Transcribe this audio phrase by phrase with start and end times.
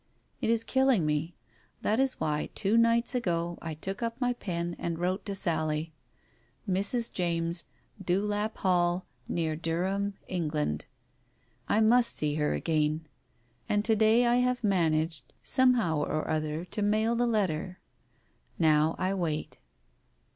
[0.41, 1.35] It is killing me.
[1.83, 5.93] That is why two nights ago I took up my pen and wrote to Sally.
[6.67, 7.13] Mrs.
[7.13, 7.65] James,
[8.03, 10.85] Dewlap Hall, near Durham, England.
[11.69, 13.05] I must see her again.
[13.69, 17.77] And to day I have managed somehow or other to mail the letter.
[18.57, 19.59] Now I wait.